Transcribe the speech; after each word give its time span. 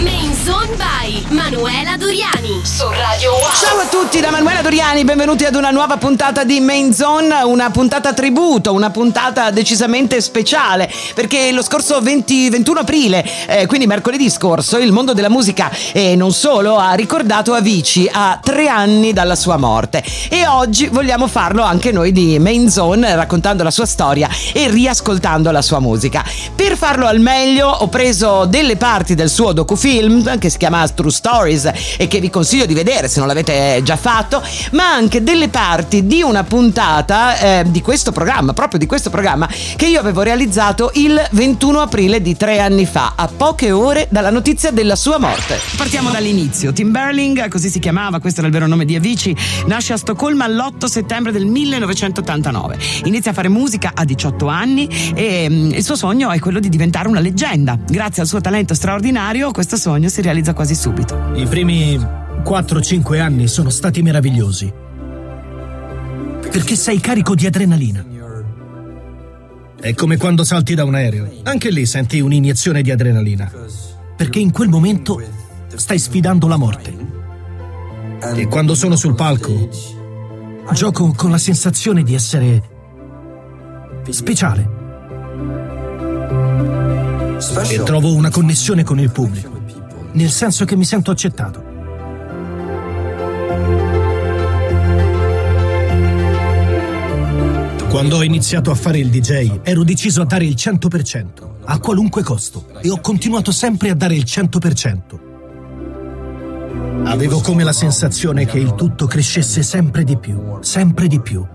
Main 0.00 0.34
Zone 0.42 0.74
by 0.76 1.22
Manuela 1.28 1.96
Doriani 1.98 2.60
su 2.62 2.88
Radio 2.88 3.32
Wow. 3.32 3.40
Ciao 3.60 3.78
a 3.78 3.86
tutti 3.86 4.20
da 4.20 4.30
Manuela 4.30 4.62
Doriani, 4.62 5.04
benvenuti 5.04 5.44
ad 5.44 5.54
una 5.54 5.70
nuova 5.70 5.98
puntata 5.98 6.44
di 6.44 6.60
Main 6.60 6.94
Zone, 6.94 7.42
una 7.42 7.70
puntata 7.70 8.14
tributo, 8.14 8.72
una 8.72 8.90
puntata 8.90 9.50
decisamente 9.50 10.20
speciale, 10.20 10.90
perché 11.14 11.52
lo 11.52 11.62
scorso 11.62 12.00
20, 12.00 12.48
21 12.48 12.80
aprile, 12.80 13.24
eh, 13.46 13.66
quindi 13.66 13.86
mercoledì 13.86 14.30
scorso, 14.30 14.78
il 14.78 14.92
mondo 14.92 15.12
della 15.12 15.28
musica 15.28 15.70
e 15.92 16.16
non 16.16 16.32
solo 16.32 16.78
ha 16.78 16.94
ricordato 16.94 17.52
Avicii 17.52 18.08
a 18.10 18.40
tre 18.42 18.68
anni 18.68 19.12
dalla 19.12 19.36
sua 19.36 19.58
morte 19.58 20.02
e 20.30 20.46
oggi 20.46 20.88
vogliamo 20.88 21.26
farlo 21.26 21.62
anche 21.62 21.92
noi 21.92 22.12
di 22.12 22.38
Main 22.38 22.70
Zone 22.70 23.14
raccontando 23.14 23.62
la 23.62 23.70
sua 23.70 23.86
storia 23.86 24.28
e 24.54 24.68
riascoltando 24.68 25.50
la 25.50 25.62
sua 25.62 25.80
musica. 25.80 26.24
Per 26.54 26.76
farlo 26.76 27.06
al 27.06 27.20
meglio 27.20 27.68
ho 27.68 27.88
preso 27.88 28.46
delle 28.46 28.76
parti 28.76 29.14
del 29.14 29.28
suo 29.28 29.52
docufilm 29.82 30.38
che 30.38 30.48
si 30.48 30.58
chiama 30.58 30.86
True 30.88 31.10
Stories 31.10 31.72
e 31.96 32.06
che 32.06 32.20
vi 32.20 32.30
consiglio 32.30 32.66
di 32.66 32.74
vedere 32.74 33.08
se 33.08 33.18
non 33.18 33.26
l'avete 33.26 33.80
già 33.82 33.96
fatto, 33.96 34.40
ma 34.72 34.92
anche 34.92 35.24
delle 35.24 35.48
parti 35.48 36.06
di 36.06 36.22
una 36.22 36.44
puntata 36.44 37.38
eh, 37.38 37.64
di 37.66 37.80
questo 37.82 38.12
programma, 38.12 38.52
proprio 38.52 38.78
di 38.78 38.86
questo 38.86 39.10
programma, 39.10 39.48
che 39.76 39.86
io 39.86 39.98
avevo 39.98 40.22
realizzato 40.22 40.92
il 40.94 41.20
21 41.32 41.80
aprile 41.80 42.22
di 42.22 42.36
tre 42.36 42.60
anni 42.60 42.86
fa, 42.86 43.14
a 43.16 43.26
poche 43.26 43.72
ore 43.72 44.06
dalla 44.08 44.30
notizia 44.30 44.70
della 44.70 44.94
sua 44.94 45.18
morte. 45.18 45.58
Partiamo 45.76 46.10
dall'inizio. 46.10 46.72
Tim 46.72 46.92
Berling, 46.92 47.48
così 47.48 47.68
si 47.68 47.80
chiamava, 47.80 48.20
questo 48.20 48.38
era 48.38 48.48
il 48.48 48.54
vero 48.54 48.68
nome 48.68 48.84
di 48.84 48.94
Avicii, 48.94 49.36
nasce 49.66 49.94
a 49.94 49.96
Stoccolma 49.96 50.46
l'8 50.46 50.84
settembre 50.84 51.32
del 51.32 51.46
1989. 51.46 52.78
Inizia 53.04 53.32
a 53.32 53.34
fare 53.34 53.48
musica 53.48 53.92
a 53.94 54.04
18 54.04 54.46
anni 54.46 54.88
e 55.14 55.48
mm, 55.50 55.70
il 55.72 55.82
suo 55.82 55.96
sogno 55.96 56.30
è 56.30 56.38
quello 56.38 56.60
di 56.60 56.68
diventare 56.68 57.08
una 57.08 57.20
leggenda. 57.20 57.76
Grazie 57.84 58.22
al 58.22 58.28
suo 58.28 58.40
talento 58.40 58.74
straordinario, 58.74 59.50
questo 59.50 59.71
sogno 59.76 60.08
si 60.08 60.22
realizza 60.22 60.54
quasi 60.54 60.74
subito. 60.74 61.32
I 61.34 61.46
primi 61.46 61.96
4-5 61.96 63.20
anni 63.20 63.48
sono 63.48 63.70
stati 63.70 64.02
meravigliosi. 64.02 64.72
Perché 66.50 66.76
sei 66.76 67.00
carico 67.00 67.34
di 67.34 67.46
adrenalina. 67.46 68.04
È 69.80 69.94
come 69.94 70.16
quando 70.16 70.44
salti 70.44 70.74
da 70.74 70.84
un 70.84 70.94
aereo. 70.94 71.28
Anche 71.44 71.70
lì 71.70 71.86
senti 71.86 72.20
un'iniezione 72.20 72.82
di 72.82 72.90
adrenalina. 72.90 73.50
Perché 74.16 74.38
in 74.38 74.52
quel 74.52 74.68
momento 74.68 75.20
stai 75.74 75.98
sfidando 75.98 76.46
la 76.46 76.56
morte. 76.56 76.94
E 78.34 78.46
quando 78.46 78.74
sono 78.74 78.94
sul 78.94 79.14
palco, 79.14 79.68
gioco 80.72 81.12
con 81.16 81.30
la 81.30 81.38
sensazione 81.38 82.02
di 82.02 82.14
essere 82.14 82.62
speciale. 84.10 84.80
E 87.68 87.82
trovo 87.82 88.14
una 88.14 88.30
connessione 88.30 88.84
con 88.84 89.00
il 89.00 89.10
pubblico, 89.10 89.51
nel 90.12 90.30
senso 90.30 90.64
che 90.64 90.76
mi 90.76 90.84
sento 90.84 91.10
accettato. 91.10 91.70
Quando 97.88 98.16
ho 98.16 98.22
iniziato 98.22 98.70
a 98.70 98.74
fare 98.74 98.98
il 98.98 99.10
DJ 99.10 99.60
ero 99.62 99.84
deciso 99.84 100.22
a 100.22 100.24
dare 100.24 100.46
il 100.46 100.54
100%, 100.56 101.26
a 101.64 101.78
qualunque 101.78 102.22
costo, 102.22 102.68
e 102.80 102.90
ho 102.90 103.00
continuato 103.00 103.52
sempre 103.52 103.90
a 103.90 103.94
dare 103.94 104.14
il 104.14 104.24
100%. 104.24 105.20
Avevo 107.04 107.40
come 107.40 107.64
la 107.64 107.72
sensazione 107.72 108.46
che 108.46 108.58
il 108.58 108.74
tutto 108.74 109.06
crescesse 109.06 109.62
sempre 109.62 110.04
di 110.04 110.16
più, 110.16 110.58
sempre 110.60 111.06
di 111.06 111.20
più. 111.20 111.46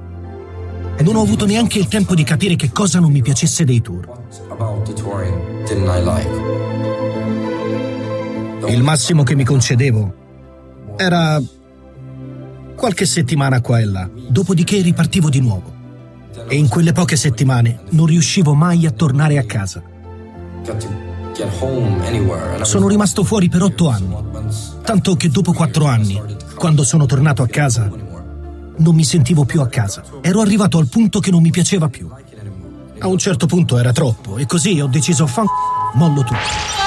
E 0.95 1.03
non 1.03 1.15
ho 1.15 1.21
avuto 1.21 1.45
neanche 1.45 1.79
il 1.79 1.87
tempo 1.87 2.13
di 2.13 2.23
capire 2.23 2.55
che 2.55 2.71
cosa 2.71 2.99
non 2.99 3.11
mi 3.11 3.21
piacesse 3.21 3.63
dei 3.63 3.81
tour. 3.81 4.07
Il 8.65 8.81
massimo 8.81 9.23
che 9.23 9.35
mi 9.35 9.43
concedevo 9.43 10.13
era 10.97 11.41
qualche 12.75 13.05
settimana 13.05 13.61
qua 13.61 13.79
e 13.79 13.85
là, 13.85 14.09
dopodiché 14.29 14.81
ripartivo 14.81 15.29
di 15.29 15.39
nuovo. 15.39 15.75
E 16.47 16.55
in 16.55 16.67
quelle 16.67 16.91
poche 16.91 17.15
settimane 17.15 17.81
non 17.89 18.07
riuscivo 18.07 18.53
mai 18.53 18.85
a 18.85 18.91
tornare 18.91 19.37
a 19.37 19.43
casa. 19.43 19.81
Sono 22.61 22.87
rimasto 22.87 23.23
fuori 23.23 23.47
per 23.47 23.61
otto 23.61 23.89
anni, 23.89 24.15
tanto 24.83 25.15
che 25.15 25.29
dopo 25.29 25.53
quattro 25.53 25.85
anni, 25.85 26.19
quando 26.55 26.83
sono 26.83 27.05
tornato 27.05 27.43
a 27.43 27.47
casa, 27.47 27.89
non 28.77 28.95
mi 28.95 29.03
sentivo 29.03 29.45
più 29.45 29.61
a 29.61 29.67
casa. 29.67 30.03
Ero 30.21 30.41
arrivato 30.41 30.77
al 30.77 30.87
punto 30.87 31.19
che 31.19 31.31
non 31.31 31.41
mi 31.41 31.51
piaceva 31.51 31.89
più. 31.89 32.09
A 32.99 33.07
un 33.07 33.17
certo 33.17 33.45
punto 33.45 33.77
era 33.77 33.91
troppo 33.91 34.37
e 34.37 34.45
così 34.45 34.79
ho 34.79 34.87
deciso 34.87 35.27
fan 35.27 35.45
mollo 35.93 36.21
tutto. 36.21 36.86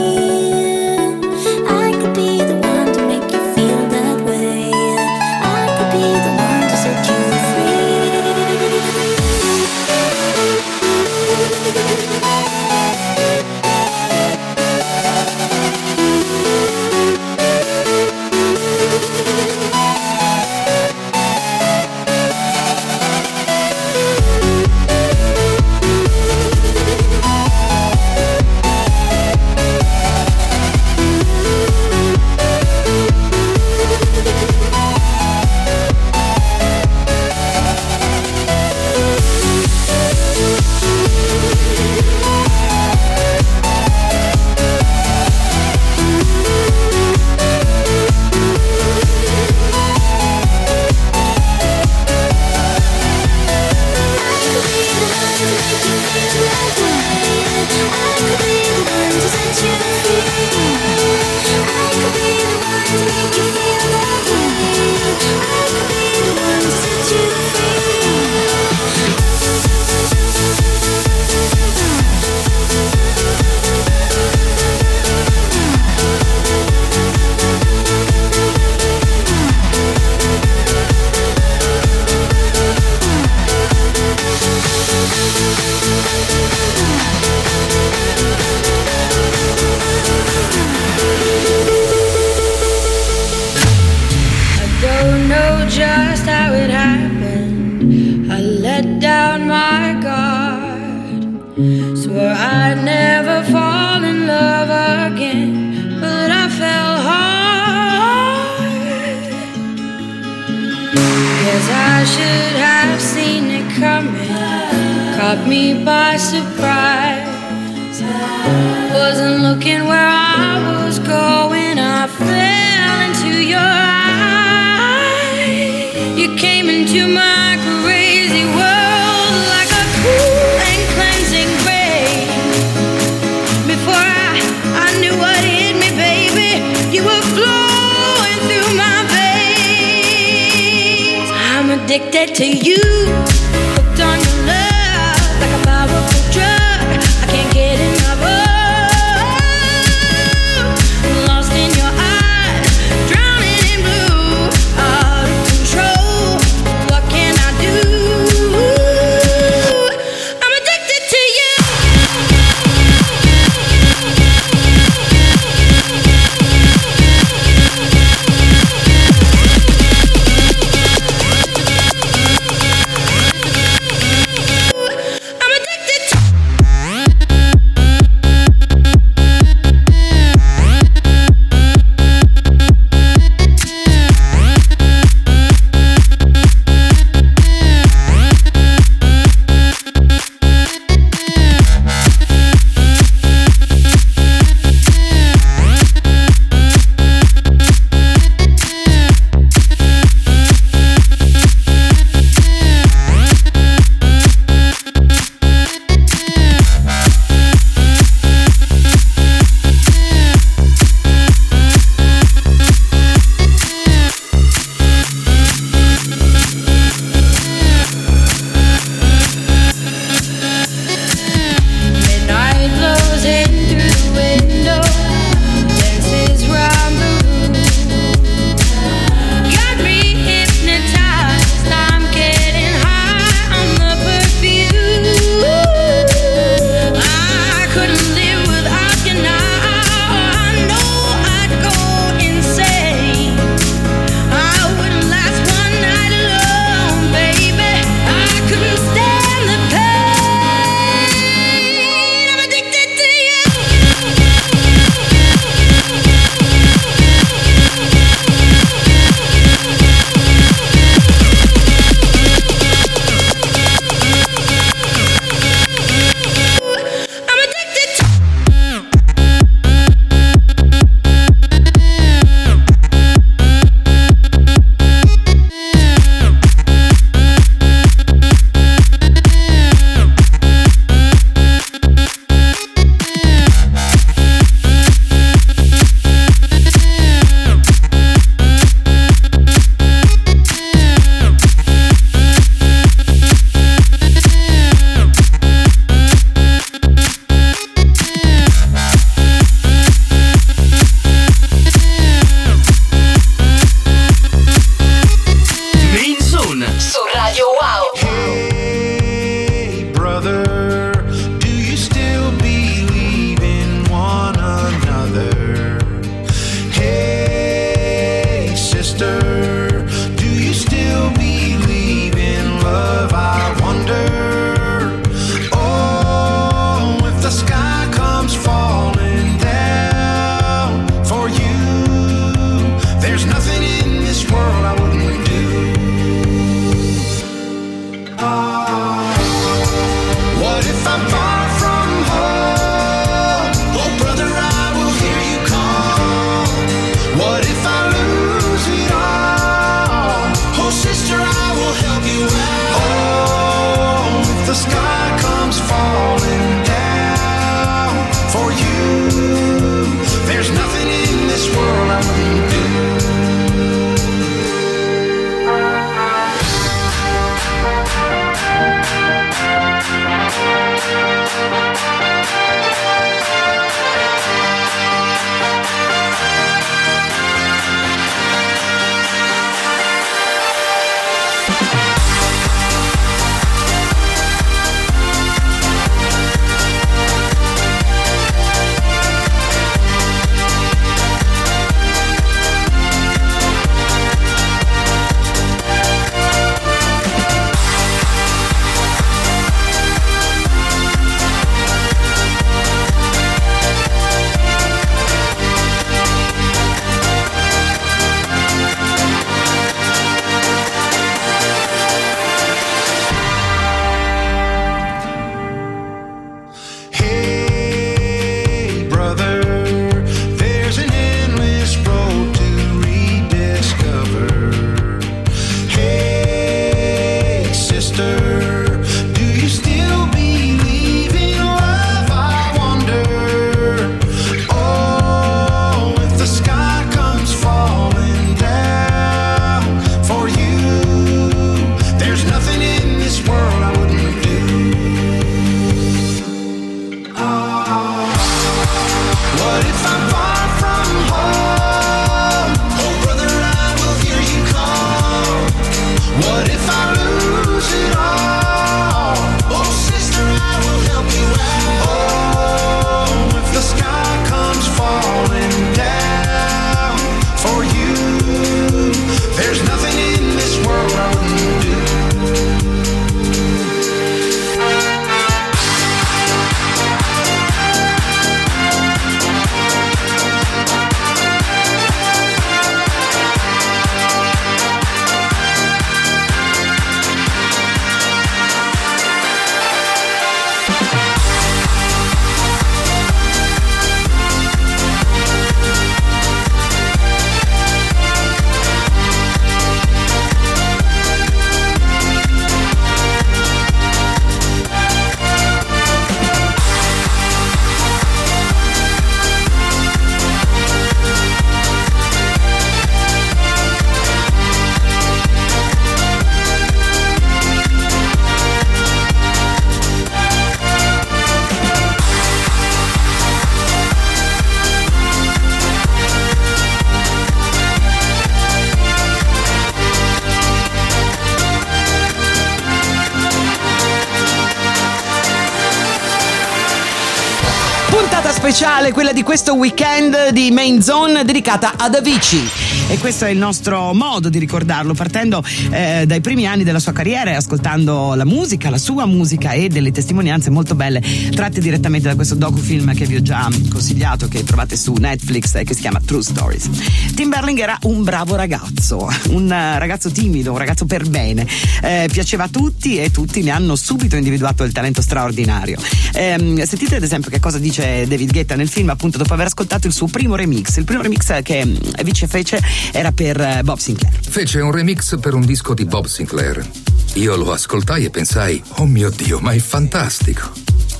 Speciale, 538.41 538.91
quella 538.91 539.13
di 539.13 539.21
questo 539.21 539.53
weekend 539.53 540.29
di 540.29 540.49
Main 540.49 540.81
Zone 540.81 541.23
dedicata 541.23 541.73
ad 541.77 541.93
Avicii. 541.93 542.49
E 542.87 542.97
questo 542.97 543.25
è 543.25 543.29
il 543.29 543.37
nostro 543.37 543.93
modo 543.93 544.29
di 544.29 544.39
ricordarlo, 544.39 544.95
partendo 544.95 545.43
eh, 545.69 546.05
dai 546.07 546.21
primi 546.21 546.47
anni 546.47 546.63
della 546.63 546.79
sua 546.79 546.91
carriera 546.91 547.29
e 547.29 547.35
ascoltando 547.35 548.15
la 548.15 548.25
musica, 548.25 548.71
la 548.71 548.79
sua 548.79 549.05
musica 549.05 549.51
e 549.51 549.69
delle 549.69 549.91
testimonianze 549.91 550.49
molto 550.49 550.73
belle 550.73 551.01
tratte 551.33 551.61
direttamente 551.61 552.07
da 552.07 552.15
questo 552.15 552.33
docufilm 552.33 552.95
che 552.95 553.05
vi 553.05 553.15
ho 553.15 553.21
già 553.21 553.47
consigliato, 553.69 554.27
che 554.27 554.43
trovate 554.43 554.75
su 554.75 554.91
Netflix 554.93 555.53
e 555.55 555.63
che 555.63 555.75
si 555.75 555.81
chiama 555.81 556.01
True 556.03 556.23
Stories. 556.23 556.69
Tim 557.13 557.29
Berling 557.29 557.59
era 557.59 557.77
un 557.83 558.03
bravo 558.03 558.35
ragazzo, 558.35 559.07
un 559.29 559.51
eh, 559.51 559.77
ragazzo 559.77 560.09
timido, 560.09 560.51
un 560.51 560.57
ragazzo 560.57 560.85
per 560.85 561.07
bene, 561.07 561.45
eh, 561.83 562.09
piaceva 562.11 562.45
a 562.45 562.49
tutti 562.49 562.97
e 562.97 563.11
tutti 563.11 563.43
ne 563.43 563.51
hanno 563.51 563.75
subito 563.75 564.15
individuato 564.15 564.63
il 564.63 564.71
talento 564.71 565.01
straordinario. 565.03 565.77
Ehm, 566.13 566.61
sentite 566.65 566.95
ad 566.95 567.03
esempio 567.03 567.29
che 567.29 567.39
cosa 567.39 567.59
dice 567.59 568.05
David 568.07 568.30
Guetta 568.31 568.55
nel 568.55 568.69
film, 568.69 568.89
appunto 568.89 569.17
dopo 569.17 569.33
aver 569.33 569.47
ascoltato 569.47 569.87
il 569.87 569.93
suo 569.93 570.07
primo 570.07 570.35
remix. 570.35 570.77
Il 570.77 570.85
primo 570.85 571.01
remix 571.01 571.41
che 571.41 571.65
mm, 571.65 571.75
Avicii 571.97 572.27
fece 572.27 572.61
era 572.91 573.11
per 573.11 573.39
eh, 573.39 573.61
Bob 573.63 573.77
Sinclair. 573.77 574.17
Fece 574.21 574.61
un 574.61 574.71
remix 574.71 575.19
per 575.19 575.33
un 575.33 575.45
disco 575.45 575.73
di 575.73 575.85
Bob 575.85 576.05
Sinclair. 576.05 576.65
Io 577.13 577.35
lo 577.35 577.51
ascoltai 577.51 578.05
e 578.05 578.09
pensai, 578.09 578.61
oh 578.77 578.85
mio 578.85 579.09
Dio, 579.09 579.39
ma 579.39 579.51
è 579.51 579.59
fantastico. 579.59 580.51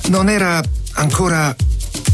Non 0.08 0.28
era 0.28 0.62
ancora 0.94 1.54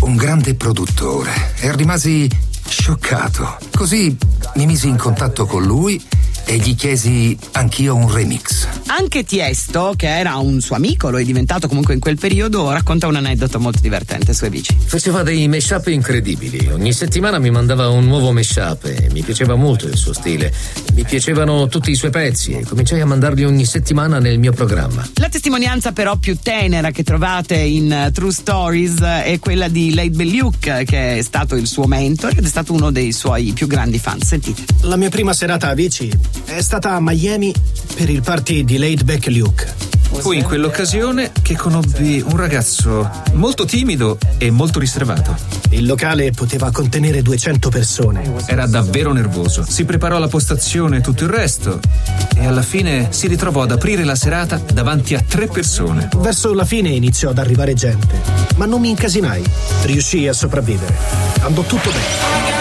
un 0.01 0.17
grande 0.17 0.55
produttore 0.55 1.53
e 1.57 1.75
rimasi 1.75 2.29
scioccato. 2.69 3.59
Così 3.75 4.17
mi 4.55 4.67
misi 4.67 4.89
in 4.89 4.97
contatto 4.97 5.47
con 5.47 5.65
lui 5.65 6.01
e 6.49 6.57
gli 6.57 6.75
chiesi 6.75 7.37
anch'io 7.53 7.95
un 7.95 8.11
remix. 8.11 8.67
Anche 8.87 9.23
Tiesto, 9.23 9.93
che 9.95 10.09
era 10.09 10.37
un 10.37 10.63
suo 10.63 10.77
amico, 10.77 11.11
lo 11.11 11.19
è 11.19 11.23
diventato 11.23 11.69
comunque 11.69 11.93
in 11.93 12.01
quel 12.01 12.17
periodo, 12.17 12.71
racconta 12.73 13.07
un 13.07 13.17
aneddoto 13.17 13.61
molto 13.61 13.81
divertente 13.83 14.33
sue 14.33 14.49
bici. 14.49 14.75
Faceva 14.87 15.23
dei 15.23 15.47
mashup 15.47 15.89
incredibili. 15.89 16.67
Ogni 16.69 16.95
settimana 16.95 17.39
mi 17.39 17.51
mandava 17.51 17.91
un 17.91 18.07
nuovo 18.07 18.33
mashup 18.33 18.87
e 18.87 19.09
mi 19.13 19.21
piaceva 19.21 19.57
molto 19.57 19.87
il 19.87 19.99
suo 19.99 20.15
stile. 20.15 20.51
Mi 20.95 21.05
piacevano 21.05 21.67
tutti 21.67 21.91
i 21.91 21.95
suoi 21.95 22.11
pezzi 22.11 22.53
e 22.53 22.65
cominciai 22.65 23.03
a 23.03 23.07
mandarli 23.07 23.45
ogni 23.45 23.67
settimana 23.67 24.19
nel 24.19 24.39
mio 24.39 24.53
programma. 24.53 25.07
La 25.17 25.29
testimonianza 25.29 25.93
però 25.93 26.17
più 26.17 26.39
tenera 26.43 26.91
che 26.93 27.03
trovate 27.03 27.57
in 27.57 28.07
uh, 28.07 28.11
True 28.11 28.33
Stories 28.33 29.01
è 29.01 29.39
quella 29.39 29.69
di 29.69 29.93
Late 29.93 30.11
Belluc, 30.11 30.85
che 30.85 31.19
è 31.19 31.23
stato 31.23 31.57
il 31.57 31.67
suo 31.67 31.87
mentor 31.87 32.39
ed 32.39 32.45
è 32.47 32.49
stato 32.49 32.73
uno 32.73 32.91
dei 32.91 33.13
suoi 33.13 33.53
più 33.53 33.67
grandi 33.67 33.99
fan. 33.99 34.23
Sentite. 34.23 34.63
La 34.83 34.97
mia 34.97 35.11
prima 35.11 35.35
serata 35.35 35.69
a 35.69 35.75
bici 35.75 36.11
è 36.45 36.61
stata 36.61 36.93
a 36.93 37.01
Miami 37.01 37.55
per 37.95 38.09
il 38.11 38.23
party 38.23 38.65
di 38.65 38.79
Laid 38.79 39.05
Back 39.05 39.27
Luke. 39.29 39.75
Fu 40.11 40.33
in 40.33 40.43
quell'occasione 40.43 41.33
che 41.43 41.55
conobbi 41.55 42.25
un 42.27 42.37
ragazzo 42.37 43.09
molto 43.35 43.65
timido 43.65 44.19
e 44.39 44.51
molto 44.51 44.79
riservato. 44.79 45.37
Il 45.71 45.87
locale 45.87 46.33
poteva 46.33 46.71
contenere 46.71 47.23
200 47.23 47.69
persone. 47.69 48.33
Era 48.47 48.67
davvero 48.67 49.13
nervoso. 49.13 49.65
Si 49.69 49.85
preparò 49.85 50.17
alla 50.17 50.29
postazione 50.29 50.99
e 50.99 51.01
tutto 51.03 51.25
il 51.25 51.31
resto 51.31 51.79
e 52.35 52.47
alla 52.47 52.63
fine 52.63 53.09
si 53.11 53.29
ritrovò 53.29 53.63
ad 53.63 53.73
aprire 53.73 54.05
la 54.05 54.17
serata 54.17 54.61
davanti 54.73 55.15
a 55.15 55.23
tre 55.27 55.47
persone. 55.47 56.09
Verso 56.17 56.55
la 56.55 56.65
fine 56.65 56.89
iniziò 56.89 57.31
ad 57.31 57.39
arrivare 57.39 57.75
gente, 57.75 58.21
ma 58.57 58.65
non 58.65 58.81
mi 58.81 58.91
incasinai. 58.91 59.45
Riuscii 59.83 60.27
a 60.27 60.33
sopravvivere. 60.33 60.97
Andò 61.43 61.63
tutto 61.63 61.91
bene. 61.91 62.58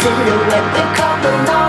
Silhouette. 0.00 0.74
We've 0.74 0.94
come 0.94 1.24
a 1.24 1.67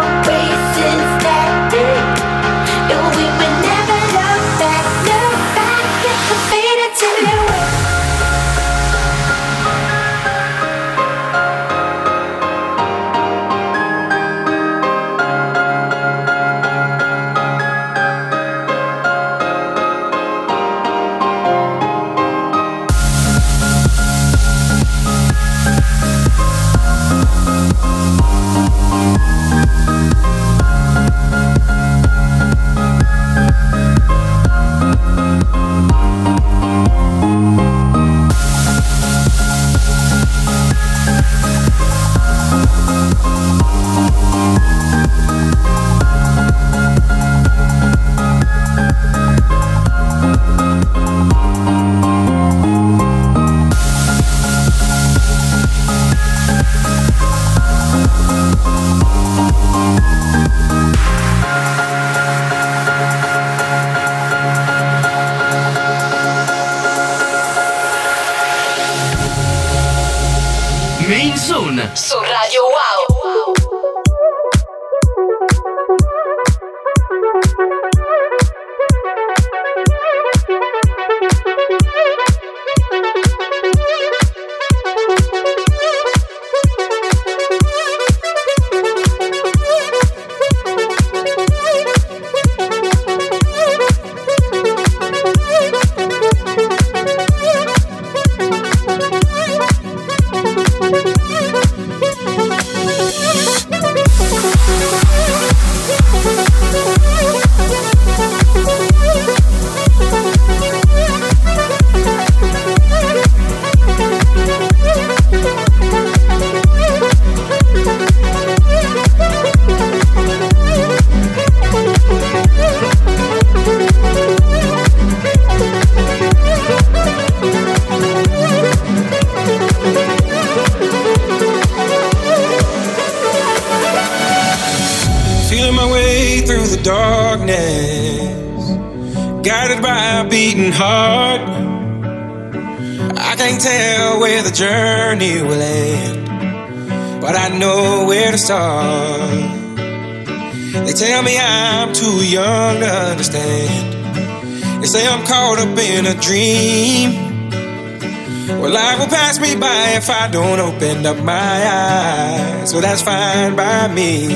don't 161.01 161.15
open 161.15 161.19
up 161.19 161.25
my 161.25 161.33
eyes. 161.33 162.71
So 162.71 162.81
that's 162.81 163.01
fine 163.01 163.55
by 163.55 163.87
me. 163.87 164.27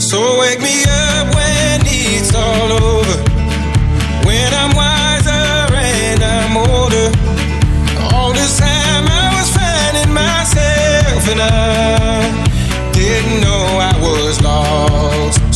So 0.00 0.38
wake 0.40 0.60
me 0.60 0.82
up 0.84 1.34
when 1.34 1.80
it's 1.84 2.34
all 2.34 2.72
over. 2.72 3.16
When 4.26 4.54
I'm 4.54 4.74
wiser 4.76 5.74
and 5.74 6.22
I'm 6.22 6.56
older. 6.56 7.10
All 8.14 8.32
this 8.32 8.58
time 8.58 9.06
I 9.08 9.34
was 9.36 9.50
finding 9.56 10.12
myself 10.12 11.28
and 11.28 11.40
I 11.40 12.92
didn't 12.92 13.40
know 13.40 13.78
I 13.80 13.94
was 14.00 14.40
lost. 14.42 15.53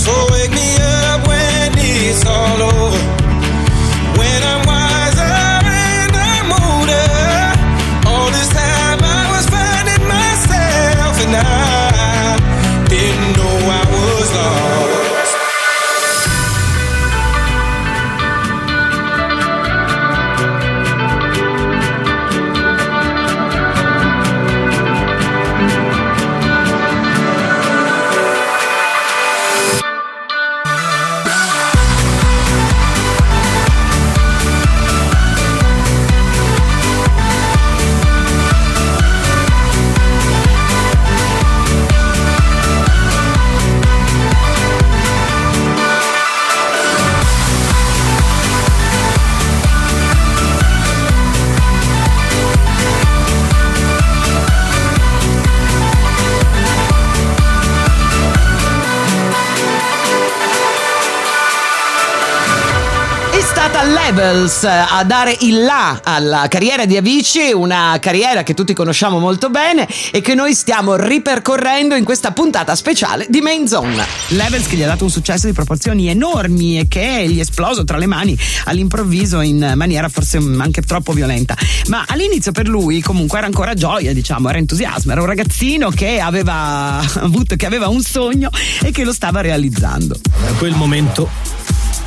Levels 64.18 64.64
a 64.64 65.04
dare 65.04 65.36
il 65.42 65.62
là 65.62 66.00
alla 66.02 66.46
carriera 66.48 66.86
di 66.86 66.96
Avicii, 66.96 67.52
una 67.52 67.96
carriera 68.00 68.42
che 68.42 68.52
tutti 68.52 68.74
conosciamo 68.74 69.20
molto 69.20 69.48
bene 69.48 69.86
e 70.10 70.20
che 70.20 70.34
noi 70.34 70.54
stiamo 70.54 70.96
ripercorrendo 70.96 71.94
in 71.94 72.02
questa 72.02 72.32
puntata 72.32 72.74
speciale 72.74 73.26
di 73.28 73.40
Main 73.40 73.68
Zone. 73.68 74.04
Levels 74.30 74.66
che 74.66 74.74
gli 74.74 74.82
ha 74.82 74.88
dato 74.88 75.04
un 75.04 75.10
successo 75.10 75.46
di 75.46 75.52
proporzioni 75.52 76.08
enormi 76.08 76.80
e 76.80 76.88
che 76.88 77.28
gli 77.28 77.38
è 77.38 77.42
esploso 77.42 77.84
tra 77.84 77.96
le 77.96 78.06
mani 78.06 78.36
all'improvviso 78.64 79.40
in 79.40 79.74
maniera 79.76 80.08
forse 80.08 80.38
anche 80.38 80.82
troppo 80.82 81.12
violenta. 81.12 81.56
Ma 81.86 82.04
all'inizio 82.08 82.50
per 82.50 82.66
lui 82.66 83.00
comunque 83.00 83.38
era 83.38 83.46
ancora 83.46 83.74
gioia, 83.74 84.12
diciamo, 84.12 84.48
era 84.48 84.58
entusiasmo, 84.58 85.12
era 85.12 85.20
un 85.20 85.28
ragazzino 85.28 85.90
che 85.90 86.18
aveva 86.18 86.98
avuto, 87.22 87.54
che 87.54 87.66
aveva 87.66 87.86
un 87.86 88.02
sogno 88.02 88.50
e 88.82 88.90
che 88.90 89.04
lo 89.04 89.12
stava 89.12 89.42
realizzando. 89.42 90.18
Da 90.44 90.52
quel 90.54 90.74
momento 90.74 91.57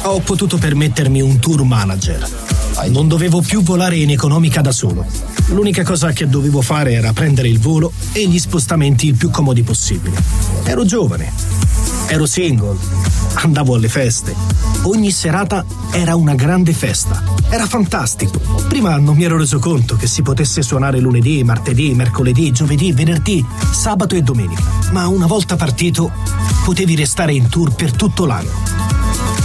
ho 0.03 0.19
potuto 0.19 0.57
permettermi 0.57 1.21
un 1.21 1.39
tour 1.39 1.63
manager. 1.63 2.27
Non 2.87 3.07
dovevo 3.07 3.41
più 3.41 3.61
volare 3.61 3.97
in 3.97 4.09
economica 4.09 4.61
da 4.61 4.71
solo. 4.71 5.05
L'unica 5.47 5.83
cosa 5.83 6.11
che 6.11 6.27
dovevo 6.27 6.61
fare 6.61 6.93
era 6.93 7.13
prendere 7.13 7.49
il 7.49 7.59
volo 7.59 7.91
e 8.11 8.27
gli 8.27 8.39
spostamenti 8.39 9.07
il 9.07 9.15
più 9.15 9.29
comodi 9.29 9.61
possibile. 9.61 10.21
Ero 10.63 10.85
giovane, 10.85 11.31
ero 12.07 12.25
single, 12.25 12.77
andavo 13.35 13.75
alle 13.75 13.89
feste. 13.89 14.33
Ogni 14.83 15.11
serata 15.11 15.63
era 15.91 16.15
una 16.15 16.33
grande 16.33 16.73
festa. 16.73 17.21
Era 17.49 17.67
fantastico. 17.67 18.39
Prima 18.67 18.97
non 18.97 19.15
mi 19.15 19.23
ero 19.23 19.37
reso 19.37 19.59
conto 19.59 19.95
che 19.95 20.07
si 20.07 20.23
potesse 20.23 20.63
suonare 20.63 20.99
lunedì, 20.99 21.43
martedì, 21.43 21.93
mercoledì, 21.93 22.51
giovedì, 22.51 22.91
venerdì, 22.91 23.45
sabato 23.71 24.15
e 24.15 24.23
domenica. 24.23 24.63
Ma 24.91 25.07
una 25.07 25.27
volta 25.27 25.55
partito, 25.55 26.11
potevi 26.63 26.95
restare 26.95 27.33
in 27.33 27.49
tour 27.49 27.75
per 27.75 27.91
tutto 27.91 28.25
l'anno. 28.25 28.70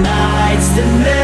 nights, 0.00 0.68
the 0.76 0.84
night. 1.04 1.21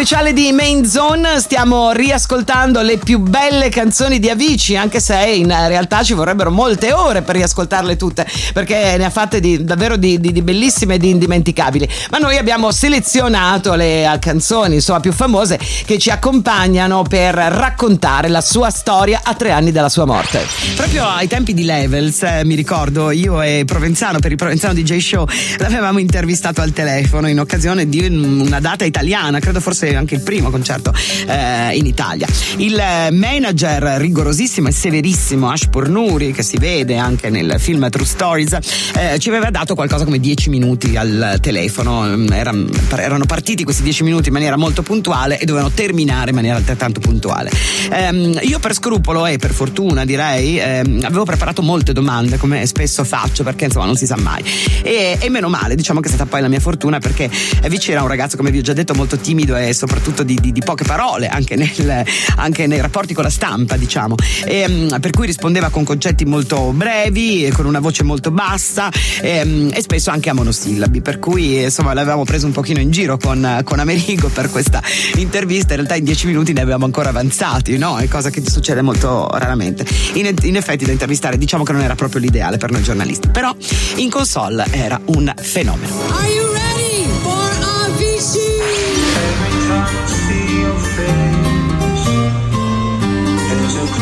Speciale 0.00 0.32
di 0.32 0.50
Main 0.52 0.86
Zone 0.86 1.40
stiamo 1.40 1.90
riascoltando 1.92 2.80
le 2.80 2.96
più 2.96 3.18
belle 3.18 3.68
canzoni 3.68 4.18
di 4.18 4.30
Avicii, 4.30 4.74
anche 4.74 4.98
se 4.98 5.14
in 5.26 5.48
realtà 5.48 6.02
ci 6.02 6.14
vorrebbero 6.14 6.50
molte 6.50 6.90
ore 6.94 7.20
per 7.20 7.34
riascoltarle 7.34 7.96
tutte, 7.98 8.26
perché 8.54 8.94
ne 8.96 9.04
ha 9.04 9.10
fatte 9.10 9.40
di- 9.40 9.62
davvero 9.62 9.98
di, 9.98 10.18
di- 10.18 10.32
di 10.32 10.40
bellissime 10.40 10.94
e 10.94 10.98
di 10.98 11.10
indimenticabili. 11.10 11.86
Ma 12.12 12.16
noi 12.16 12.38
abbiamo 12.38 12.70
selezionato 12.70 13.74
le 13.74 14.10
eh, 14.10 14.18
canzoni 14.18 14.76
insomma, 14.76 15.00
più 15.00 15.12
famose 15.12 15.58
che 15.84 15.98
ci 15.98 16.08
accompagnano 16.08 17.02
per 17.02 17.34
raccontare 17.34 18.28
la 18.28 18.40
sua 18.40 18.70
storia 18.70 19.20
a 19.22 19.34
tre 19.34 19.50
anni 19.50 19.70
dalla 19.70 19.90
sua 19.90 20.06
morte. 20.06 20.46
Proprio 20.76 21.06
ai 21.08 21.26
tempi 21.28 21.52
di 21.52 21.64
Levels, 21.64 22.22
eh, 22.22 22.40
mi 22.46 22.54
ricordo, 22.54 23.10
io 23.10 23.42
e 23.42 23.64
Provenzano, 23.66 24.18
per 24.18 24.30
il 24.30 24.38
Provenzano 24.38 24.72
DJ 24.72 24.96
Show, 24.96 25.26
l'avevamo 25.58 25.98
intervistato 25.98 26.62
al 26.62 26.72
telefono 26.72 27.28
in 27.28 27.38
occasione 27.38 27.86
di 27.86 28.02
un- 28.06 28.40
una 28.46 28.60
data 28.60 28.86
italiana, 28.86 29.40
credo 29.40 29.60
forse 29.60 29.88
anche 29.96 30.14
il 30.14 30.22
primo 30.22 30.50
concerto 30.50 30.92
eh, 31.26 31.76
in 31.76 31.86
Italia. 31.86 32.26
Il 32.56 32.78
eh, 32.78 33.10
manager 33.10 33.82
rigorosissimo 34.00 34.68
e 34.68 34.72
severissimo 34.72 35.50
Ash 35.50 35.66
Purnuri, 35.68 36.32
che 36.32 36.42
si 36.42 36.56
vede 36.58 36.96
anche 36.96 37.30
nel 37.30 37.56
film 37.58 37.88
True 37.88 38.06
Stories, 38.06 38.58
eh, 38.96 39.18
ci 39.18 39.28
aveva 39.28 39.50
dato 39.50 39.74
qualcosa 39.74 40.04
come 40.04 40.18
10 40.18 40.50
minuti 40.50 40.96
al 40.96 41.38
telefono. 41.40 42.02
Mm, 42.02 42.32
era- 42.32 42.54
erano 42.96 43.24
partiti 43.24 43.64
questi 43.64 43.82
10 43.82 44.02
minuti 44.02 44.28
in 44.28 44.34
maniera 44.34 44.56
molto 44.56 44.82
puntuale 44.82 45.38
e 45.38 45.44
dovevano 45.44 45.72
terminare 45.72 46.30
in 46.30 46.36
maniera 46.36 46.56
altrettanto 46.56 47.00
puntuale. 47.00 47.50
Ehm, 47.90 48.38
io 48.42 48.58
per 48.58 48.74
scrupolo 48.74 49.26
e 49.26 49.38
per 49.38 49.52
fortuna 49.52 50.04
direi 50.04 50.58
ehm, 50.58 51.00
avevo 51.04 51.24
preparato 51.24 51.62
molte 51.62 51.92
domande 51.92 52.36
come 52.36 52.66
spesso 52.66 53.04
faccio 53.04 53.42
perché 53.42 53.64
insomma 53.66 53.86
non 53.86 53.96
si 53.96 54.06
sa 54.06 54.16
mai 54.16 54.42
e, 54.82 55.18
e 55.20 55.28
meno 55.28 55.48
male 55.48 55.74
diciamo 55.74 56.00
che 56.00 56.08
è 56.08 56.12
stata 56.12 56.28
poi 56.28 56.40
la 56.40 56.48
mia 56.48 56.60
fortuna 56.60 56.98
perché 56.98 57.30
eh, 57.62 57.68
Vici 57.68 57.92
era 57.92 58.02
un 58.02 58.08
ragazzo 58.08 58.36
come 58.36 58.50
vi 58.50 58.58
ho 58.58 58.62
già 58.62 58.72
detto 58.72 58.94
molto 58.94 59.16
timido 59.16 59.56
e 59.56 59.72
soprattutto 59.80 60.22
di, 60.22 60.34
di- 60.34 60.52
di 60.52 60.60
poche 60.60 60.84
parole 60.84 61.26
anche, 61.28 61.56
nel- 61.56 62.04
anche 62.36 62.66
nei 62.66 62.80
rapporti 62.80 63.14
con 63.14 63.24
la 63.24 63.30
stampa 63.30 63.76
diciamo. 63.76 64.14
E, 64.44 64.68
mm, 64.68 64.88
per 65.00 65.10
cui 65.10 65.24
rispondeva 65.26 65.70
con 65.70 65.84
concetti 65.84 66.26
molto 66.26 66.72
brevi 66.72 67.46
e 67.46 67.52
con 67.52 67.64
una 67.64 67.80
voce 67.80 68.02
molto 68.02 68.30
bassa 68.30 68.90
ehm, 69.22 69.70
e 69.72 69.80
spesso 69.80 70.10
anche 70.10 70.28
a 70.28 70.34
monosillabi. 70.34 71.00
Per 71.00 71.18
cui 71.18 71.62
insomma 71.62 71.94
l'avevamo 71.94 72.24
preso 72.24 72.44
un 72.46 72.52
pochino 72.52 72.80
in 72.80 72.90
giro 72.90 73.16
con, 73.16 73.62
con 73.64 73.78
Amerigo 73.78 74.28
per 74.28 74.50
questa 74.50 74.82
intervista. 75.16 75.70
In 75.70 75.76
realtà 75.76 75.94
in 75.94 76.04
dieci 76.04 76.26
minuti 76.26 76.52
ne 76.52 76.60
avevamo 76.60 76.84
ancora 76.84 77.08
avanzati 77.08 77.78
no? 77.78 77.96
è 77.96 78.08
cosa 78.08 78.28
che 78.28 78.42
succede 78.46 78.82
molto 78.82 79.28
raramente. 79.32 79.86
In, 80.14 80.34
in 80.42 80.56
effetti 80.56 80.84
da 80.84 80.92
intervistare 80.92 81.38
diciamo 81.38 81.64
che 81.64 81.72
non 81.72 81.82
era 81.82 81.94
proprio 81.94 82.20
l'ideale 82.20 82.58
per 82.58 82.70
noi 82.70 82.82
giornalisti. 82.82 83.28
Però 83.28 83.54
in 83.96 84.10
console 84.10 84.66
era 84.70 85.00
un 85.06 85.32
fenomeno 85.36 86.59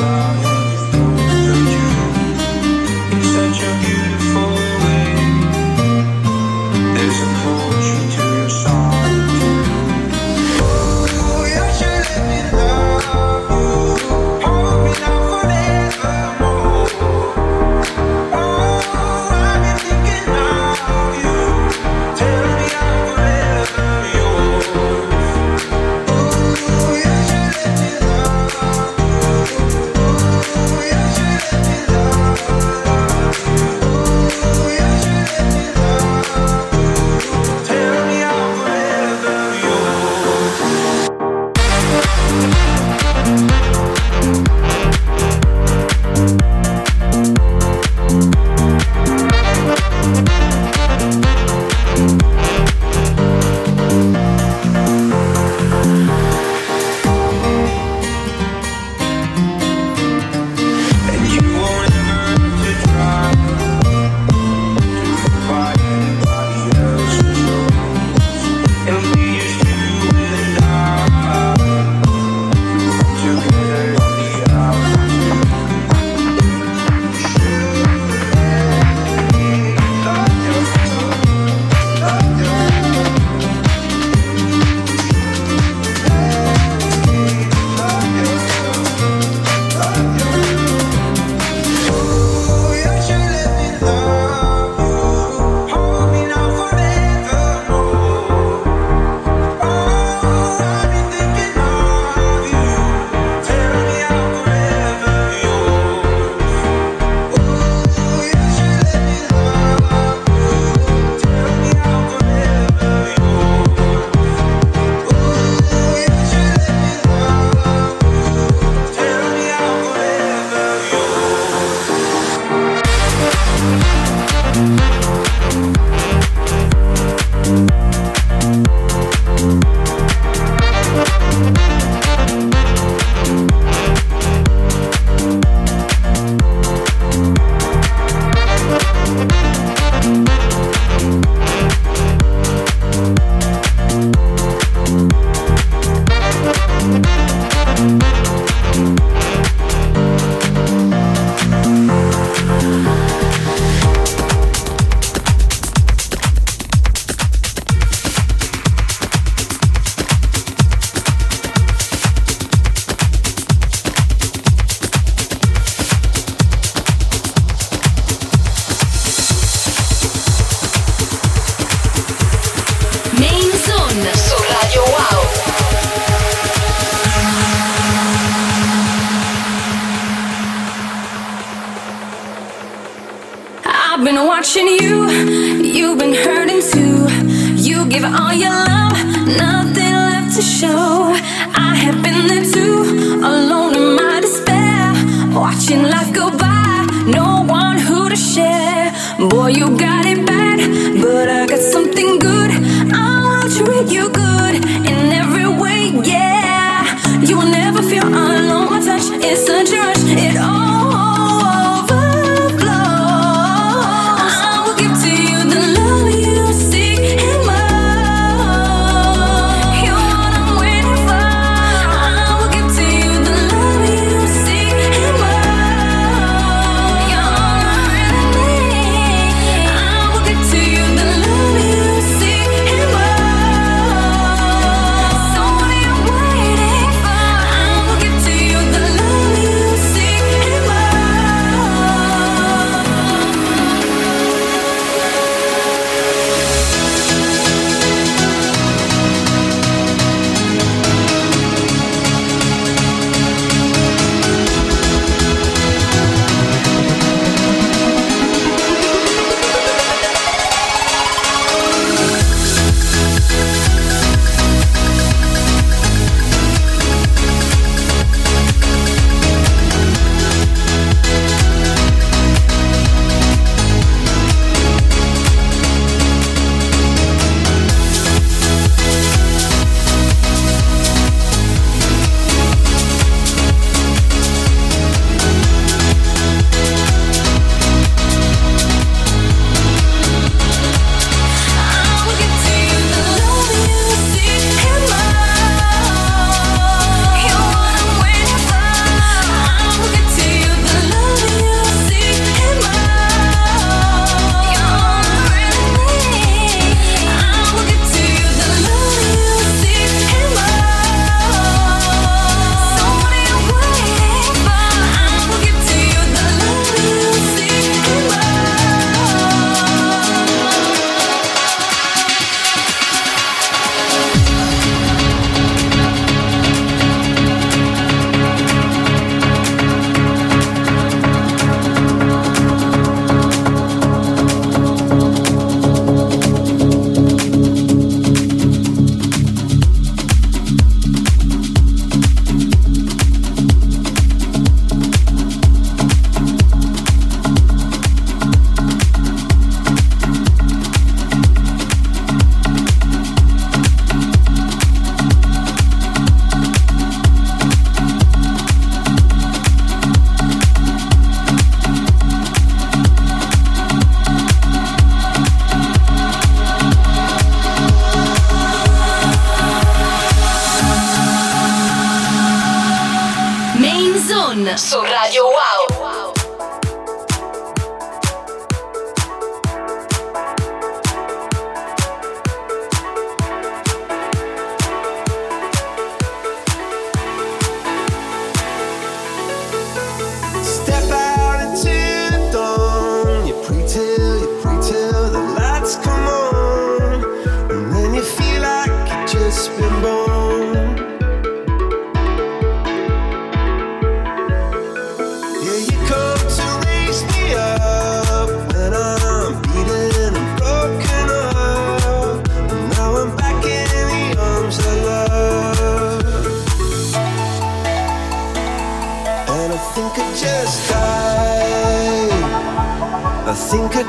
oh 0.01 0.58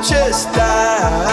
just 0.02 0.54
die. 0.54 1.29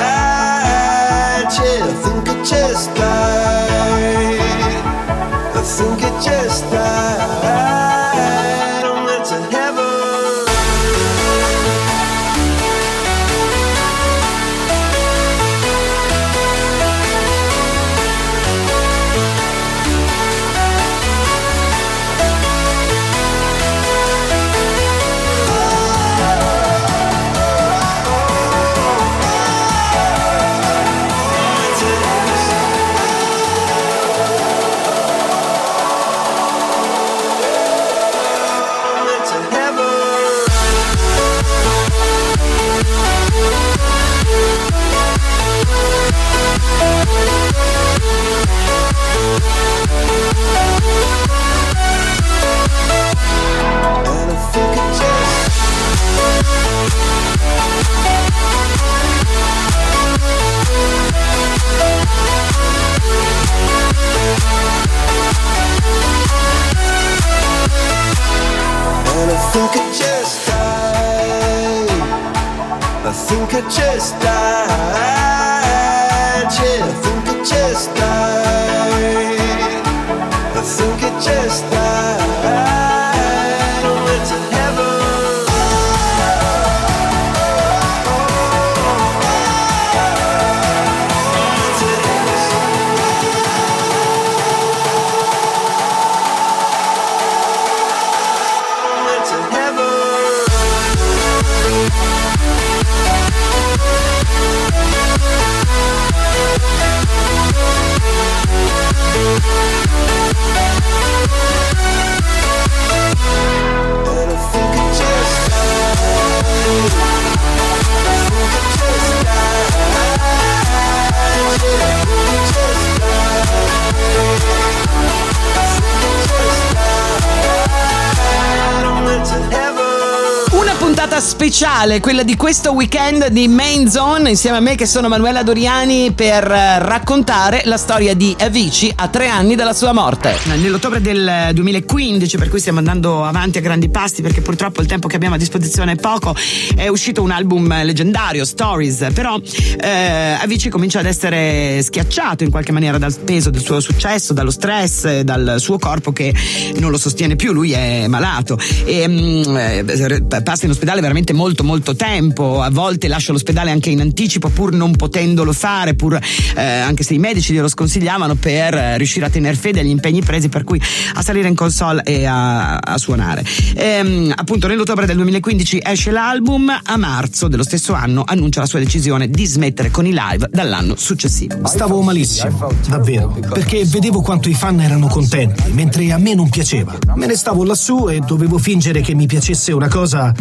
Speciale, 131.37 132.01
quella 132.01 132.23
di 132.23 132.35
questo 132.35 132.73
weekend 132.73 133.29
di 133.29 133.47
Main 133.47 133.91
Zone, 133.91 134.31
insieme 134.31 134.57
a 134.57 134.61
me 134.61 134.75
che 134.75 134.87
sono 134.87 135.07
Manuela 135.07 135.43
Doriani 135.43 136.13
per 136.13 136.51
eh, 136.51 136.79
raccontare 136.79 137.61
la 137.67 137.77
storia 137.77 138.15
di 138.15 138.35
Avicii 138.39 138.95
a 138.97 139.09
tre 139.09 139.29
anni 139.29 139.55
dalla 139.55 139.75
sua 139.75 139.93
morte. 139.93 140.35
Nell'ottobre 140.45 141.03
del 141.03 141.51
2015, 141.53 142.39
per 142.39 142.49
cui 142.49 142.59
stiamo 142.59 142.79
andando 142.79 143.23
avanti 143.23 143.59
a 143.59 143.61
grandi 143.61 143.91
passi 143.91 144.23
perché 144.23 144.41
purtroppo 144.41 144.81
il 144.81 144.87
tempo 144.87 145.09
che 145.09 145.17
abbiamo 145.17 145.35
a 145.35 145.39
disposizione 145.39 145.93
è 145.93 145.97
poco, 145.97 146.35
è 146.75 146.89
uscito 146.89 147.21
un 147.23 147.31
album 147.31 147.83
leggendario, 147.85 148.47
Stories, 148.47 149.09
però 149.13 149.39
eh, 149.79 150.37
Avicii 150.41 150.71
comincia 150.71 151.01
ad 151.01 151.07
essere 151.07 151.83
schiacciato 151.83 152.45
in 152.45 152.51
qualche 152.51 152.73
maniera 152.73 152.97
dal 152.97 153.15
peso 153.15 153.51
del 153.51 153.61
suo 153.61 153.81
successo, 153.81 154.33
dallo 154.33 154.51
stress, 154.51 155.05
eh, 155.05 155.23
dal 155.23 155.57
suo 155.59 155.79
corpo 155.79 156.13
che 156.13 156.35
non 156.77 156.91
lo 156.91 156.97
sostiene 156.97 157.37
più, 157.37 157.53
lui 157.53 157.73
è 157.73 158.07
malato. 158.07 158.59
E 158.87 159.07
mm, 159.07 159.57
eh, 159.57 160.25
passa 160.43 160.65
in 160.65 160.71
ospedale 160.71 161.03
veramente 161.03 161.25
molto 161.33 161.65
molto 161.65 161.95
tempo, 161.95 162.61
a 162.61 162.71
volte 162.71 163.09
lascia 163.09 163.33
l'ospedale 163.33 163.71
anche 163.71 163.91
in 163.91 164.01
anticipo 164.01 164.49
pur 164.49 164.73
non 164.73 164.95
potendolo 164.97 165.53
fare, 165.53 165.95
pur 165.95 166.15
eh, 166.15 166.63
anche 166.63 167.03
se 167.03 167.15
i 167.15 167.19
medici 167.19 167.53
glielo 167.53 167.69
sconsigliavano 167.69 168.35
per 168.35 168.75
eh, 168.75 168.97
riuscire 168.97 169.27
a 169.27 169.31
tenere 169.31 169.57
fede 169.57 169.81
agli 169.81 169.89
impegni 169.89 170.23
presi, 170.23 170.49
per 170.49 170.65
cui 170.65 170.81
a 171.15 171.23
salire 171.23 171.49
in 171.49 171.55
console 171.55 172.03
e 172.03 172.25
a, 172.25 172.77
a 172.77 172.99
suonare. 172.99 173.45
Ehm, 173.75 174.33
appunto 174.35 174.67
nell'ottobre 174.67 175.07
del 175.07 175.17
2015 175.17 175.81
esce 175.83 176.11
l'album, 176.11 176.81
a 176.83 176.97
marzo 176.97 177.49
dello 177.49 177.63
stesso 177.63 177.93
anno 177.93 178.25
annuncia 178.27 178.61
la 178.61 178.67
sua 178.67 178.79
decisione 178.79 179.29
di 179.29 179.47
smettere 179.47 179.91
con 179.91 180.07
i 180.07 180.13
live 180.13 180.49
dall'anno 180.51 180.97
successivo. 180.97 181.67
Stavo 181.67 182.01
malissimo, 182.03 182.73
davvero, 182.89 183.37
perché 183.53 183.85
vedevo 183.85 184.21
quanto 184.21 184.49
i 184.49 184.55
fan 184.55 184.81
erano 184.81 185.07
contenti, 185.09 185.71
mentre 185.73 186.13
a 186.13 186.19
me 186.19 186.35
non 186.35 186.49
piaceva. 186.49 186.97
Me 187.15 187.27
ne 187.27 187.35
stavo 187.35 187.65
lassù 187.65 188.09
e 188.09 188.21
dovevo 188.21 188.59
fingere 188.59 189.01
che 189.01 189.15
mi 189.15 189.27
piacesse 189.27 189.73
una 189.73 189.89
cosa 189.89 190.35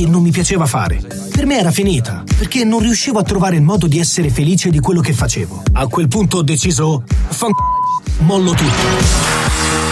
che 0.00 0.06
non 0.06 0.22
mi 0.22 0.30
piaceva 0.30 0.64
fare. 0.64 1.02
Per 1.30 1.44
me 1.44 1.58
era 1.58 1.70
finita, 1.70 2.24
perché 2.38 2.64
non 2.64 2.80
riuscivo 2.80 3.18
a 3.18 3.22
trovare 3.22 3.56
il 3.56 3.62
modo 3.62 3.86
di 3.86 3.98
essere 3.98 4.30
felice 4.30 4.70
di 4.70 4.80
quello 4.80 5.00
che 5.02 5.12
facevo. 5.12 5.64
A 5.72 5.86
quel 5.88 6.08
punto 6.08 6.38
ho 6.38 6.42
deciso, 6.42 7.02
fan... 7.28 7.50
mollo 8.20 8.52
tutto. 8.52 9.89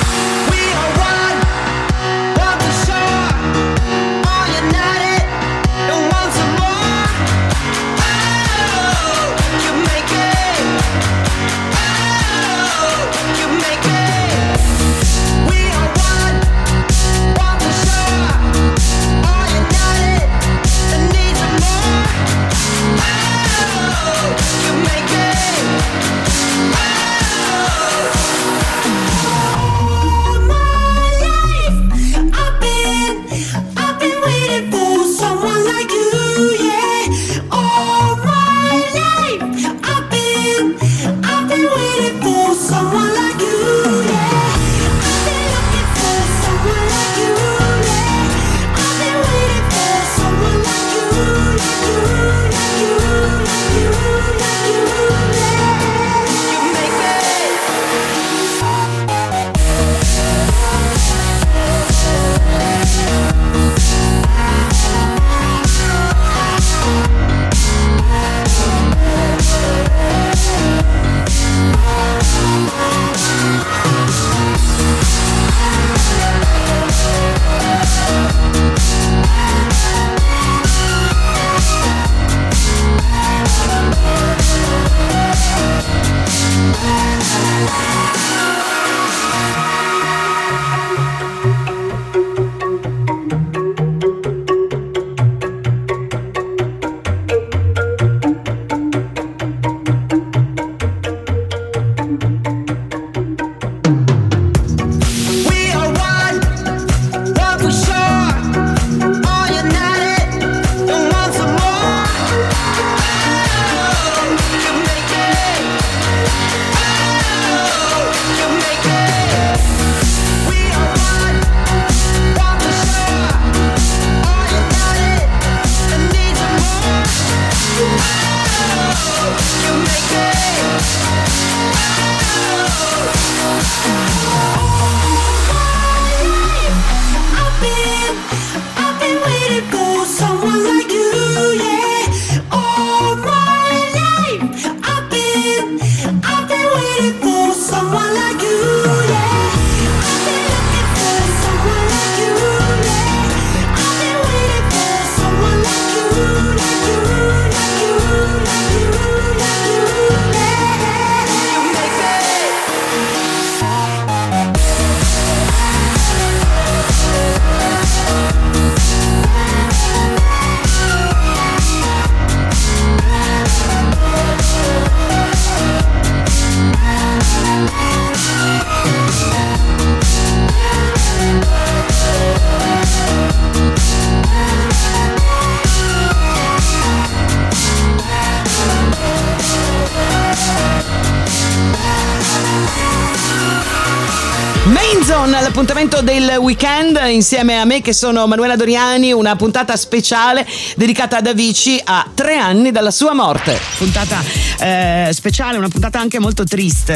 L'appuntamento 195.58 196.02
del 196.02 196.36
weekend 196.36 197.00
insieme 197.08 197.58
a 197.58 197.64
me 197.64 197.80
che 197.80 197.92
sono 197.92 198.28
Manuela 198.28 198.54
Doriani, 198.54 199.10
una 199.10 199.34
puntata 199.34 199.74
speciale 199.74 200.46
dedicata 200.76 201.16
ad 201.16 201.26
Avicii 201.26 201.80
a 201.82 202.08
tre 202.14 202.36
anni 202.36 202.70
dalla 202.70 202.92
sua 202.92 203.12
morte. 203.12 203.58
Puntata 203.76 204.22
eh, 204.60 205.10
speciale, 205.12 205.56
una 205.58 205.68
puntata 205.68 206.00
anche 206.00 206.18
molto 206.18 206.44
triste, 206.44 206.92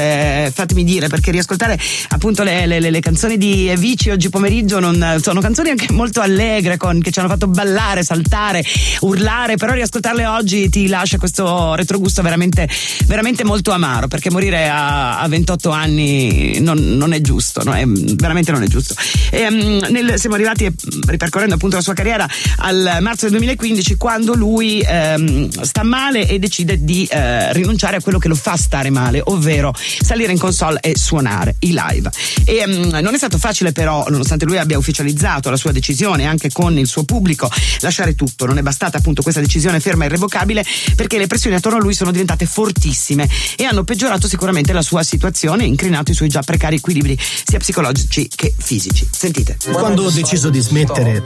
eh, 0.47 0.53
fatemi 0.55 0.85
dire, 0.85 1.09
perché 1.09 1.31
riascoltare 1.31 1.79
appunto 2.09 2.43
le, 2.43 2.67
le- 2.67 2.81
le- 2.81 3.01
canzoni 3.01 3.37
di 3.39 3.69
Avicii 3.71 4.11
oggi 4.13 4.29
pomeriggio 4.31 4.79
non- 4.79 5.19
sono 5.23 5.41
canzoni 5.41 5.71
anche 5.71 5.93
molto 5.93 6.21
allegre, 6.21 6.77
con- 6.77 7.01
che 7.01 7.11
ci 7.11 7.19
hanno 7.19 7.29
fatto 7.29 7.47
ballare, 7.49 8.03
saltare, 8.03 8.65
urlare, 9.01 9.57
però 9.57 9.73
riascoltarle 9.73 10.27
oggi 10.27 10.69
ti 10.69 10.87
lascia 10.89 11.19
questo 11.19 11.75
retrogusto 11.75 12.23
veramente, 12.23 12.69
veramente 13.07 13.45
molto 13.45 13.73
amaro, 13.73 14.09
perché 14.09 14.31
morire 14.31 14.69
a, 14.69 15.21
a 15.21 15.29
28 15.29 15.71
anni 15.71 16.59
non, 16.61 16.79
non 16.79 17.13
è 17.13 17.21
giusto, 17.21 17.63
no? 17.65 17.73
È- 17.75 17.85
veramente 17.87 18.53
non 18.53 18.63
è 18.63 18.67
giusto. 18.67 18.95
E, 19.31 19.51
mm, 19.51 19.79
nel- 19.91 20.15
siamo 20.19 20.35
arrivati, 20.37 20.69
ripercorrendo 21.07 21.55
appunto 21.55 21.77
la 21.77 21.83
sua 21.83 21.95
carriera, 21.95 22.29
al 22.59 22.99
marzo 23.01 23.23
del 23.29 23.31
2015, 23.37 23.97
quando 23.97 24.35
lui 24.35 24.81
ehm, 24.87 25.49
sta 25.63 25.83
male 25.83 26.29
e 26.29 26.39
decide 26.39 26.83
di 26.85 27.05
eh, 27.11 27.52
rinunciare 27.53 27.97
a 27.97 28.01
quello 28.01 28.19
che 28.19 28.29
lo 28.29 28.35
fa 28.35 28.57
stare 28.57 28.91
male, 28.91 29.21
ovvero 29.25 29.73
salire 29.75 30.33
in 30.33 30.39
console 30.39 30.81
e 30.81 30.97
suonare 30.97 31.57
i 31.61 31.75
live. 31.75 32.11
E, 32.45 32.67
mm, 32.67 32.89
non 33.01 33.15
è 33.15 33.17
stato 33.17 33.39
facile 33.39 33.73
però, 33.73 34.05
nonostante 34.09 34.45
lui 34.45 34.59
abbia 34.59 34.79
ufficializzato 34.79 35.51
la 35.51 35.57
sua 35.57 35.73
decisione 35.73 36.27
anche 36.27 36.51
con 36.51 36.77
il 36.79 36.87
suo 36.87 37.05
pubblico, 37.05 37.51
lasciare 37.81 38.15
tutto. 38.15 38.47
Non 38.47 38.59
è 38.59 38.63
bastata 38.63 38.99
appunto 38.99 39.23
questa 39.23 39.41
decisione 39.41 39.81
ferma 39.81 40.05
e 40.05 40.07
irrevocabile 40.07 40.65
perché 40.97 41.19
le 41.19 41.27
pressioni 41.27 41.57
attorno 41.57 41.79
a 41.79 41.81
lui 41.81 41.95
sono 41.95 42.11
diventate 42.11 42.47
fortissime 42.47 43.29
e 43.57 43.65
hanno 43.65 43.85
peggiorato 43.85 44.29
sicuramente 44.29 44.73
la 44.73 44.83
sua 44.83 45.03
situazione 45.03 45.65
incrinato 45.65 46.11
i 46.11 46.15
suoi 46.15 46.29
già 46.29 46.43
precari 46.43 46.77
equilibri 46.77 47.19
sia 47.19 47.59
psicologici 47.59 48.29
che 48.35 48.55
fisici. 48.57 49.09
Sentite. 49.11 49.57
Quando 49.71 50.05
ho 50.05 50.11
deciso 50.11 50.51
di 50.51 50.61
smettere, 50.61 51.23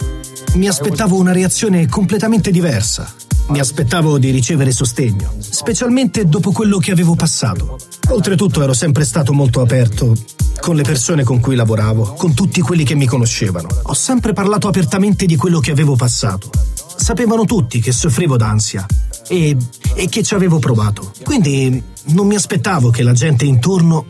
mi 0.54 0.68
aspettavo 0.68 1.16
una 1.16 1.32
reazione 1.32 1.88
completamente 1.88 2.50
diversa. 2.50 3.25
Mi 3.48 3.60
aspettavo 3.60 4.18
di 4.18 4.30
ricevere 4.30 4.72
sostegno, 4.72 5.32
specialmente 5.38 6.24
dopo 6.24 6.50
quello 6.50 6.78
che 6.78 6.90
avevo 6.90 7.14
passato. 7.14 7.78
Oltretutto 8.08 8.60
ero 8.60 8.72
sempre 8.74 9.04
stato 9.04 9.32
molto 9.32 9.60
aperto 9.60 10.14
con 10.60 10.74
le 10.74 10.82
persone 10.82 11.22
con 11.22 11.38
cui 11.38 11.54
lavoravo, 11.54 12.14
con 12.14 12.34
tutti 12.34 12.60
quelli 12.60 12.82
che 12.82 12.96
mi 12.96 13.06
conoscevano. 13.06 13.68
Ho 13.84 13.94
sempre 13.94 14.32
parlato 14.32 14.66
apertamente 14.66 15.26
di 15.26 15.36
quello 15.36 15.60
che 15.60 15.70
avevo 15.70 15.94
passato. 15.94 16.50
Sapevano 16.96 17.44
tutti 17.44 17.80
che 17.80 17.92
soffrivo 17.92 18.36
d'ansia 18.36 18.84
e, 19.28 19.56
e 19.94 20.08
che 20.08 20.24
ci 20.24 20.34
avevo 20.34 20.58
provato. 20.58 21.12
Quindi 21.22 21.80
non 22.06 22.26
mi 22.26 22.34
aspettavo 22.34 22.90
che 22.90 23.04
la 23.04 23.12
gente 23.12 23.44
intorno 23.44 24.04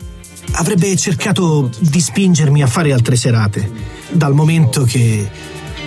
avrebbe 0.53 0.95
cercato 0.95 1.69
di 1.77 2.01
spingermi 2.01 2.63
a 2.63 2.67
fare 2.67 2.91
altre 2.91 3.15
serate, 3.15 3.71
dal 4.09 4.33
momento 4.33 4.83
che. 4.83 5.29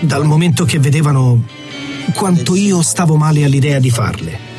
dal 0.00 0.24
momento 0.24 0.64
che 0.64 0.78
vedevano 0.78 1.58
quanto 2.12 2.54
io 2.54 2.82
stavo 2.82 3.16
male 3.16 3.44
all'idea 3.44 3.78
di 3.78 3.90
farle. 3.90 4.49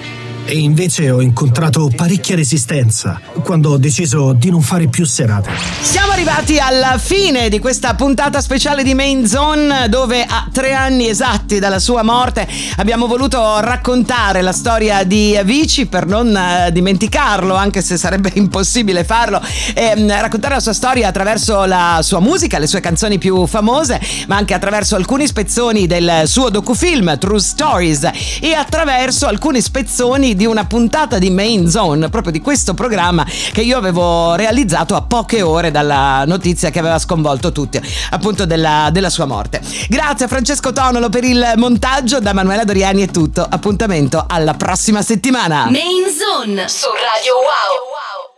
E 0.46 0.58
invece 0.58 1.10
ho 1.10 1.22
incontrato 1.22 1.90
parecchia 1.96 2.36
resistenza 2.36 3.20
quando 3.44 3.72
ho 3.72 3.78
deciso 3.78 4.34
di 4.34 4.50
non 4.50 4.62
fare 4.62 4.88
più 4.88 5.06
serate. 5.06 5.50
Siamo 5.82 6.12
arrivati 6.12 6.58
alla 6.58 6.98
fine 6.98 7.48
di 7.48 7.60
questa 7.60 7.96
puntata 7.96 8.42
speciale 8.42 8.84
di 8.84 8.94
Main 8.94 9.28
Zone 9.28 9.88
dove 9.88 10.24
a 10.24 10.48
tre 10.52 10.74
anni 10.74 11.08
esatti 11.08 11.60
dalla 11.60 11.80
sua 11.80 12.04
morte 12.04 12.48
abbiamo 12.78 13.08
voluto 13.08 13.60
raccontare 13.60 14.42
la 14.42 14.52
storia 14.52 15.04
di 15.04 15.38
Avicii 15.38 15.86
per 15.86 16.06
non 16.06 16.36
eh, 16.36 16.72
dimenticarlo 16.72 17.56
anche 17.56 17.82
se 17.82 17.98
sarebbe 17.98 18.32
impossibile 18.36 19.04
farlo 19.04 19.42
e 19.74 19.94
mm, 19.98 20.10
raccontare 20.10 20.56
la 20.56 20.60
sua 20.60 20.74
storia 20.74 21.08
attraverso 21.08 21.66
la 21.66 22.00
sua 22.04 22.20
musica, 22.20 22.60
le 22.60 22.68
sue 22.68 22.82
canzoni 22.82 23.18
più 23.18 23.46
famose 23.46 24.00
ma 24.28 24.36
anche 24.36 24.54
attraverso 24.54 24.96
alcuni 24.96 25.28
spezzoni 25.28 25.88
del 25.88 26.24
suo 26.26 26.50
docufilm 26.50 27.18
True 27.18 27.40
Stories 27.40 28.10
e 28.42 28.54
attraverso 28.54 29.28
alcuni 29.28 29.62
spezzoni 29.62 30.31
di 30.36 30.46
una 30.46 30.66
puntata 30.66 31.18
di 31.18 31.30
Main 31.30 31.70
Zone 31.70 32.10
proprio 32.10 32.32
di 32.32 32.42
questo 32.42 32.74
programma 32.74 33.26
che 33.26 33.62
io 33.62 33.78
avevo 33.78 34.36
realizzato 34.36 34.96
a 34.96 35.02
poche 35.02 35.42
ore 35.42 35.72
dalla 35.72 36.24
notizia 36.26 36.70
che 36.70 36.80
aveva 36.80 37.00
sconvolto 37.00 37.52
tutti, 37.52 37.82
appunto 38.12 38.46
della, 38.46 38.90
della 38.92 39.10
sua 39.10 39.26
morte. 39.26 39.62
Grazie 39.90 40.26
a 40.26 40.28
Francesco 40.28 40.72
Tonolo 40.72 41.10
per 41.10 41.24
il 41.24 41.54
montaggio, 41.56 42.20
da 42.20 42.34
Manuela 42.34 42.64
Doriani 42.64 43.04
è 43.04 43.08
tutto. 43.08 43.46
Appuntamento 43.48 44.26
alla 44.28 44.54
prossima 44.54 45.02
settimana. 45.02 45.66
Main 45.70 46.06
Zone 46.10 46.68
su 46.68 46.88
Radio 46.88 47.34
Wow. 47.36 48.31